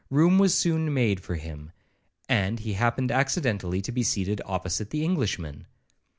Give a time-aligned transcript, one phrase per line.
[0.09, 1.71] Room was soon made for him,
[2.27, 5.67] and he happened accidentally to be seated opposite the Englishman.